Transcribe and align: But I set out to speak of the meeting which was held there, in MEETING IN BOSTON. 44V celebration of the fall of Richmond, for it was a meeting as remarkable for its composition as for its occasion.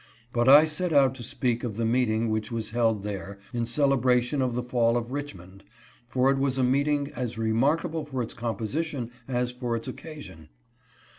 But 0.33 0.49
I 0.49 0.65
set 0.65 0.93
out 0.93 1.13
to 1.13 1.21
speak 1.21 1.63
of 1.63 1.75
the 1.77 1.85
meeting 1.85 2.27
which 2.31 2.51
was 2.51 2.71
held 2.71 3.03
there, 3.03 3.13
in 3.13 3.19
MEETING 3.19 3.21
IN 3.21 3.35
BOSTON. 3.35 3.59
44V 3.59 3.67
celebration 3.75 4.41
of 4.41 4.55
the 4.55 4.63
fall 4.63 4.97
of 4.97 5.11
Richmond, 5.11 5.63
for 6.07 6.31
it 6.31 6.39
was 6.39 6.57
a 6.57 6.63
meeting 6.63 7.11
as 7.15 7.37
remarkable 7.37 8.03
for 8.03 8.23
its 8.23 8.33
composition 8.33 9.11
as 9.27 9.51
for 9.51 9.75
its 9.75 9.87
occasion. 9.87 10.49